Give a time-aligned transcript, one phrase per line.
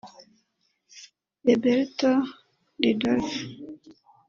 [1.45, 2.11] Roberto
[2.83, 3.41] Ridolfi